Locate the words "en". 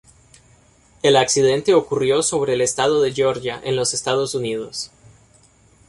3.63-3.75